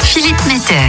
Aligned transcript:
Philippe 0.00 0.46
Mettet. 0.48 0.88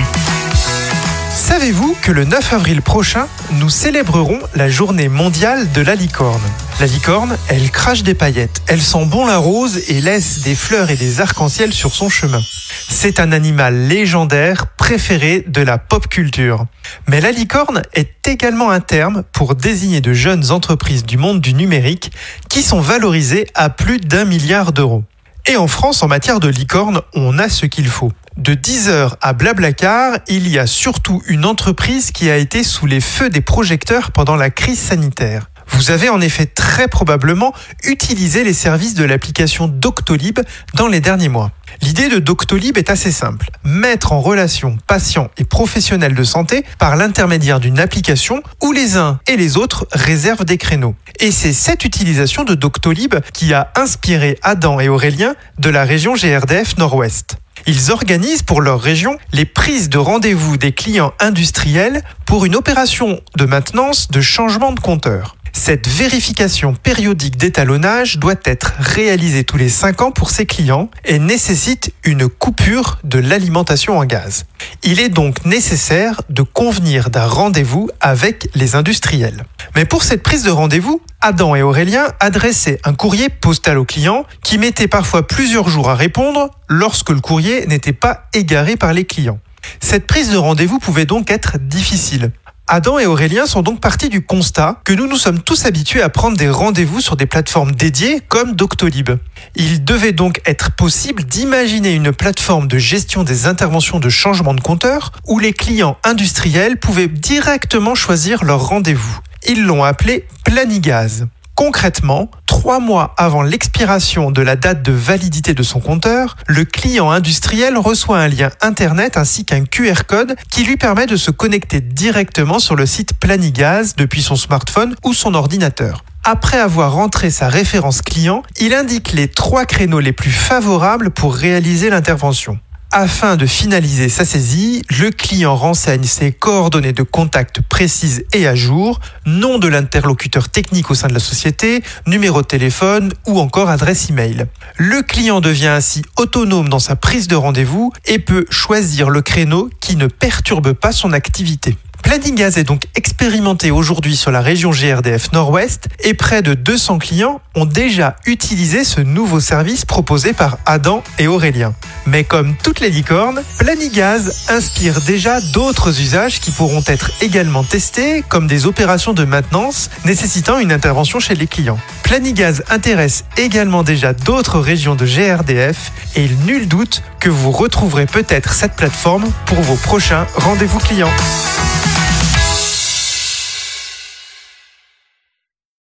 Savez-vous 1.29 1.97
que 2.01 2.13
le 2.13 2.23
9 2.23 2.53
avril 2.53 2.81
prochain, 2.81 3.27
nous 3.51 3.67
célébrerons 3.67 4.39
la 4.55 4.69
journée 4.69 5.09
mondiale 5.09 5.69
de 5.73 5.81
la 5.81 5.95
licorne? 5.95 6.41
La 6.79 6.85
licorne, 6.85 7.37
elle 7.49 7.69
crache 7.71 8.03
des 8.03 8.13
paillettes, 8.13 8.61
elle 8.67 8.81
sent 8.81 9.05
bon 9.07 9.25
la 9.25 9.37
rose 9.37 9.81
et 9.89 9.99
laisse 9.99 10.43
des 10.43 10.55
fleurs 10.55 10.91
et 10.91 10.95
des 10.95 11.19
arcs-en-ciel 11.19 11.73
sur 11.73 11.93
son 11.93 12.07
chemin. 12.07 12.39
C'est 12.87 13.19
un 13.19 13.33
animal 13.33 13.89
légendaire 13.89 14.67
préféré 14.77 15.43
de 15.45 15.61
la 15.61 15.77
pop 15.77 16.07
culture. 16.07 16.63
Mais 17.09 17.19
la 17.19 17.31
licorne 17.31 17.81
est 17.93 18.25
également 18.29 18.71
un 18.71 18.79
terme 18.79 19.23
pour 19.33 19.55
désigner 19.55 19.99
de 19.99 20.13
jeunes 20.13 20.51
entreprises 20.51 21.03
du 21.03 21.17
monde 21.17 21.41
du 21.41 21.53
numérique 21.53 22.13
qui 22.47 22.61
sont 22.61 22.79
valorisées 22.79 23.45
à 23.55 23.69
plus 23.69 23.99
d'un 23.99 24.23
milliard 24.23 24.71
d'euros. 24.71 25.03
Et 25.45 25.57
en 25.57 25.67
France, 25.67 26.03
en 26.03 26.07
matière 26.07 26.39
de 26.39 26.47
licorne, 26.47 27.01
on 27.13 27.37
a 27.37 27.49
ce 27.49 27.65
qu'il 27.65 27.87
faut. 27.87 28.11
De 28.37 28.53
Deezer 28.53 29.17
à 29.21 29.33
Blablacar, 29.33 30.17
il 30.27 30.47
y 30.47 30.57
a 30.57 30.65
surtout 30.65 31.21
une 31.27 31.45
entreprise 31.45 32.11
qui 32.11 32.29
a 32.29 32.37
été 32.37 32.63
sous 32.63 32.85
les 32.85 33.01
feux 33.01 33.29
des 33.29 33.41
projecteurs 33.41 34.11
pendant 34.11 34.37
la 34.37 34.49
crise 34.49 34.79
sanitaire. 34.79 35.49
Vous 35.73 35.89
avez 35.89 36.09
en 36.09 36.21
effet 36.21 36.45
très 36.45 36.87
probablement 36.87 37.53
utilisé 37.83 38.43
les 38.43 38.53
services 38.53 38.93
de 38.93 39.03
l'application 39.03 39.67
Doctolib 39.67 40.39
dans 40.75 40.87
les 40.87 40.99
derniers 40.99 41.29
mois. 41.29 41.51
L'idée 41.81 42.09
de 42.09 42.19
Doctolib 42.19 42.77
est 42.77 42.91
assez 42.91 43.11
simple. 43.11 43.49
Mettre 43.63 44.13
en 44.13 44.21
relation 44.21 44.77
patients 44.87 45.29
et 45.37 45.43
professionnels 45.43 46.13
de 46.13 46.23
santé 46.23 46.63
par 46.77 46.95
l'intermédiaire 46.95 47.59
d'une 47.59 47.79
application 47.79 48.43
où 48.61 48.71
les 48.71 48.97
uns 48.97 49.19
et 49.27 49.35
les 49.35 49.57
autres 49.57 49.87
réservent 49.91 50.45
des 50.45 50.57
créneaux. 50.57 50.95
Et 51.19 51.31
c'est 51.31 51.53
cette 51.53 51.85
utilisation 51.85 52.43
de 52.43 52.53
Doctolib 52.53 53.15
qui 53.33 53.53
a 53.53 53.71
inspiré 53.75 54.37
Adam 54.43 54.79
et 54.79 54.89
Aurélien 54.89 55.35
de 55.57 55.69
la 55.69 55.85
région 55.85 56.13
GRDF 56.13 56.77
Nord-Ouest. 56.77 57.37
Ils 57.65 57.91
organisent 57.91 58.43
pour 58.43 58.61
leur 58.61 58.79
région 58.79 59.17
les 59.31 59.45
prises 59.45 59.89
de 59.89 59.97
rendez-vous 59.97 60.57
des 60.57 60.71
clients 60.71 61.13
industriels 61.19 62.03
pour 62.25 62.45
une 62.45 62.55
opération 62.55 63.21
de 63.37 63.45
maintenance 63.45 64.09
de 64.11 64.21
changement 64.21 64.71
de 64.71 64.79
compteur. 64.79 65.35
Cette 65.55 65.87
vérification 65.87 66.73
périodique 66.73 67.37
d'étalonnage 67.37 68.17
doit 68.17 68.35
être 68.43 68.73
réalisée 68.79 69.45
tous 69.45 69.55
les 69.55 69.69
5 69.69 70.01
ans 70.01 70.11
pour 70.11 70.29
ces 70.29 70.45
clients 70.45 70.89
et 71.05 71.19
nécessite 71.19 71.93
une 72.03 72.27
coupure 72.27 72.99
de 73.05 73.19
l'alimentation 73.19 73.97
en 73.97 74.03
gaz. 74.03 74.45
Il 74.81 74.99
est 74.99 75.07
donc 75.07 75.45
nécessaire 75.45 76.21
de 76.29 76.41
convenir 76.41 77.09
d'un 77.09 77.27
rendez-vous 77.27 77.89
avec 78.01 78.49
les 78.55 78.75
industriels. 78.75 79.45
Mais 79.75 79.85
pour 79.85 80.03
cette 80.03 80.21
prise 80.21 80.43
de 80.43 80.51
rendez-vous, 80.51 81.01
Adam 81.21 81.55
et 81.55 81.61
Aurélien 81.61 82.07
adressaient 82.19 82.81
un 82.83 82.93
courrier 82.93 83.29
postal 83.29 83.77
au 83.77 83.85
client 83.85 84.25
qui 84.43 84.57
mettait 84.57 84.89
parfois 84.89 85.25
plusieurs 85.25 85.69
jours 85.69 85.89
à 85.89 85.95
répondre 85.95 86.49
lorsque 86.67 87.11
le 87.11 87.21
courrier 87.21 87.67
n'était 87.67 87.93
pas 87.93 88.25
égaré 88.33 88.75
par 88.75 88.91
les 88.91 89.05
clients. 89.05 89.39
Cette 89.79 90.07
prise 90.07 90.29
de 90.29 90.37
rendez-vous 90.37 90.79
pouvait 90.79 91.05
donc 91.05 91.31
être 91.31 91.57
difficile. 91.57 92.31
Adam 92.67 92.97
et 92.97 93.05
Aurélien 93.05 93.45
sont 93.45 93.61
donc 93.61 93.81
partis 93.81 94.07
du 94.07 94.25
constat 94.25 94.79
que 94.85 94.93
nous 94.93 95.05
nous 95.05 95.17
sommes 95.17 95.41
tous 95.41 95.65
habitués 95.65 96.01
à 96.01 96.07
prendre 96.07 96.37
des 96.37 96.49
rendez-vous 96.49 97.01
sur 97.01 97.17
des 97.17 97.25
plateformes 97.25 97.73
dédiées 97.73 98.21
comme 98.29 98.55
Doctolib. 98.55 99.11
Il 99.55 99.83
devait 99.83 100.13
donc 100.13 100.41
être 100.45 100.71
possible 100.71 101.25
d'imaginer 101.25 101.93
une 101.93 102.13
plateforme 102.13 102.67
de 102.67 102.77
gestion 102.77 103.23
des 103.23 103.47
interventions 103.47 103.99
de 103.99 104.07
changement 104.07 104.53
de 104.53 104.61
compteur 104.61 105.11
où 105.27 105.39
les 105.39 105.51
clients 105.51 105.97
industriels 106.05 106.79
pouvaient 106.79 107.09
directement 107.09 107.95
choisir 107.95 108.45
leur 108.45 108.65
rendez-vous. 108.65 109.19
Ils 109.45 109.63
l'ont 109.63 109.83
appelé 109.83 110.25
Planigaz. 110.45 111.25
Concrètement, 111.55 112.31
trois 112.47 112.79
mois 112.79 113.13
avant 113.15 113.43
l'expiration 113.43 114.31
de 114.31 114.41
la 114.41 114.55
date 114.55 114.81
de 114.81 114.91
validité 114.91 115.53
de 115.53 115.61
son 115.61 115.79
compteur, 115.79 116.35
le 116.47 116.65
client 116.65 117.11
industriel 117.11 117.77
reçoit 117.77 118.17
un 118.17 118.27
lien 118.27 118.49
Internet 118.61 119.17
ainsi 119.17 119.45
qu'un 119.45 119.63
QR 119.63 120.05
code 120.07 120.35
qui 120.49 120.63
lui 120.63 120.77
permet 120.77 121.05
de 121.05 121.15
se 121.15 121.29
connecter 121.29 121.79
directement 121.79 122.57
sur 122.57 122.75
le 122.75 122.87
site 122.87 123.13
Planigaz 123.19 123.93
depuis 123.95 124.23
son 124.23 124.35
smartphone 124.35 124.95
ou 125.03 125.13
son 125.13 125.35
ordinateur. 125.35 126.03
Après 126.23 126.57
avoir 126.57 126.93
rentré 126.93 127.29
sa 127.29 127.49
référence 127.49 128.01
client, 128.01 128.43
il 128.59 128.73
indique 128.73 129.11
les 129.11 129.27
trois 129.27 129.65
créneaux 129.65 129.99
les 129.99 130.13
plus 130.13 130.31
favorables 130.31 131.11
pour 131.11 131.35
réaliser 131.35 131.89
l'intervention. 131.89 132.57
Afin 132.95 133.37
de 133.37 133.47
finaliser 133.47 134.07
sa 134.07 134.23
saisie, 134.23 134.83
le 134.99 135.09
client 135.09 135.55
renseigne 135.55 136.03
ses 136.03 136.31
coordonnées 136.31 136.93
de 136.93 137.01
contact 137.01 137.59
précises 137.59 138.23
et 138.33 138.45
à 138.45 138.53
jour, 138.53 138.99
nom 139.25 139.57
de 139.57 139.67
l'interlocuteur 139.67 140.47
technique 140.47 140.91
au 140.91 140.93
sein 140.93 141.07
de 141.07 141.15
la 141.15 141.19
société, 141.19 141.81
numéro 142.05 142.43
de 142.43 142.45
téléphone 142.45 143.11
ou 143.25 143.39
encore 143.39 143.71
adresse 143.71 144.11
email. 144.11 144.45
Le 144.77 145.01
client 145.01 145.41
devient 145.41 145.69
ainsi 145.69 146.03
autonome 146.17 146.69
dans 146.69 146.77
sa 146.77 146.95
prise 146.95 147.27
de 147.27 147.35
rendez-vous 147.35 147.91
et 148.05 148.19
peut 148.19 148.45
choisir 148.51 149.09
le 149.09 149.23
créneau 149.23 149.71
qui 149.81 149.95
ne 149.95 150.05
perturbe 150.05 150.73
pas 150.73 150.91
son 150.91 151.13
activité. 151.13 151.75
Planning 152.13 152.41
est 152.41 152.63
donc 152.63 152.83
expérimenté 152.93 153.71
aujourd'hui 153.71 154.15
sur 154.15 154.29
la 154.29 154.41
région 154.41 154.69
GRDF 154.69 155.31
Nord-Ouest 155.31 155.87
et 156.03 156.13
près 156.13 156.43
de 156.43 156.53
200 156.53 156.99
clients 156.99 157.41
ont 157.55 157.65
déjà 157.65 158.17
utilisé 158.27 158.83
ce 158.83 159.01
nouveau 159.01 159.39
service 159.39 159.83
proposé 159.83 160.33
par 160.33 160.59
Adam 160.67 161.01
et 161.17 161.25
Aurélien. 161.25 161.73
Mais 162.05 162.23
comme 162.23 162.53
toutes 162.61 162.81
les 162.81 162.91
licornes, 162.91 163.41
Planigaz 163.57 164.45
inspire 164.49 165.01
déjà 165.01 165.41
d'autres 165.41 166.01
usages 166.01 166.39
qui 166.39 166.51
pourront 166.51 166.83
être 166.85 167.09
également 167.21 167.63
testés, 167.63 168.23
comme 168.29 168.45
des 168.45 168.67
opérations 168.67 169.13
de 169.13 169.25
maintenance 169.25 169.89
nécessitant 170.05 170.59
une 170.59 170.71
intervention 170.71 171.19
chez 171.19 171.33
les 171.33 171.47
clients. 171.47 171.79
Planigaz 172.03 172.61
intéresse 172.69 173.25
également 173.37 173.81
déjà 173.81 174.13
d'autres 174.13 174.59
régions 174.59 174.93
de 174.93 175.07
GRDF 175.07 175.91
et 176.15 176.25
il 176.25 176.37
nul 176.45 176.67
doute 176.67 177.01
que 177.19 177.31
vous 177.31 177.49
retrouverez 177.49 178.05
peut-être 178.05 178.53
cette 178.53 178.75
plateforme 178.75 179.25
pour 179.47 179.61
vos 179.61 179.77
prochains 179.77 180.27
rendez-vous 180.35 180.77
clients. 180.77 181.09